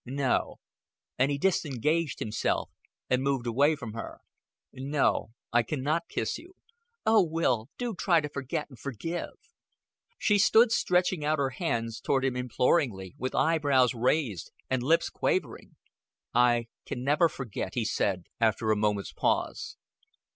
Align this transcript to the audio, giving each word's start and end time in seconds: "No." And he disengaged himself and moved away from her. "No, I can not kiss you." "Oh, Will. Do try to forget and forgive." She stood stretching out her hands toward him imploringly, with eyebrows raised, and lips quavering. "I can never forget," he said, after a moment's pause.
"No." 0.03 0.55
And 1.19 1.29
he 1.29 1.37
disengaged 1.37 2.17
himself 2.17 2.71
and 3.07 3.21
moved 3.21 3.45
away 3.45 3.75
from 3.75 3.93
her. 3.93 4.21
"No, 4.73 5.29
I 5.53 5.61
can 5.61 5.83
not 5.83 6.09
kiss 6.09 6.39
you." 6.39 6.55
"Oh, 7.05 7.21
Will. 7.23 7.69
Do 7.77 7.93
try 7.93 8.19
to 8.19 8.27
forget 8.27 8.67
and 8.67 8.79
forgive." 8.79 9.35
She 10.17 10.39
stood 10.39 10.71
stretching 10.71 11.23
out 11.23 11.37
her 11.37 11.51
hands 11.51 12.01
toward 12.01 12.25
him 12.25 12.35
imploringly, 12.35 13.13
with 13.19 13.35
eyebrows 13.35 13.93
raised, 13.93 14.51
and 14.71 14.81
lips 14.81 15.07
quavering. 15.11 15.75
"I 16.33 16.65
can 16.87 17.03
never 17.03 17.29
forget," 17.29 17.75
he 17.75 17.85
said, 17.85 18.23
after 18.39 18.71
a 18.71 18.75
moment's 18.75 19.13
pause. 19.13 19.77